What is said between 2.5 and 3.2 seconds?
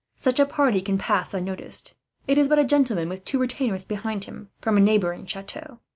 a gentleman,